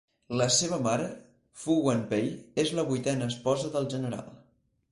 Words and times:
La 0.39 0.45
seva 0.53 0.79
mare, 0.85 1.09
Fu 1.65 1.75
Wenpei, 1.89 2.31
és 2.65 2.73
la 2.81 2.87
vuitena 2.89 3.31
esposa 3.35 3.73
del 3.77 3.89
general. 3.95 4.37